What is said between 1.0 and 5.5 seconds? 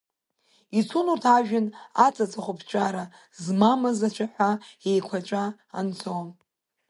урҭ ажәҩан аҵа ҵыхәаԥҵәара змамыз ацәаҳәа еиқәаҵәа